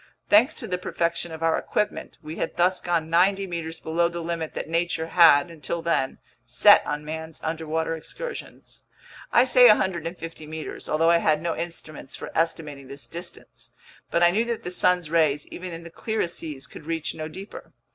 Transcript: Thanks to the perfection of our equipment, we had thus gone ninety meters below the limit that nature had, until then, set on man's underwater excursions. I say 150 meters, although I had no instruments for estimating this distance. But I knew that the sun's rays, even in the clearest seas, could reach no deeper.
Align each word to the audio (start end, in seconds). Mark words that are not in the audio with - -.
Thanks 0.29 0.55
to 0.55 0.65
the 0.67 0.79
perfection 0.79 1.31
of 1.31 1.43
our 1.43 1.59
equipment, 1.59 2.17
we 2.23 2.37
had 2.37 2.57
thus 2.57 2.81
gone 2.81 3.07
ninety 3.11 3.45
meters 3.45 3.79
below 3.79 4.07
the 4.07 4.23
limit 4.23 4.55
that 4.55 4.67
nature 4.67 5.05
had, 5.09 5.51
until 5.51 5.83
then, 5.83 6.17
set 6.43 6.83
on 6.87 7.05
man's 7.05 7.39
underwater 7.43 7.95
excursions. 7.95 8.81
I 9.31 9.43
say 9.43 9.67
150 9.67 10.47
meters, 10.47 10.89
although 10.89 11.11
I 11.11 11.17
had 11.17 11.39
no 11.39 11.55
instruments 11.55 12.15
for 12.15 12.31
estimating 12.33 12.87
this 12.87 13.07
distance. 13.07 13.73
But 14.09 14.23
I 14.23 14.31
knew 14.31 14.43
that 14.45 14.63
the 14.63 14.71
sun's 14.71 15.11
rays, 15.11 15.45
even 15.49 15.71
in 15.71 15.83
the 15.83 15.91
clearest 15.91 16.39
seas, 16.39 16.65
could 16.65 16.87
reach 16.87 17.13
no 17.13 17.27
deeper. 17.27 17.71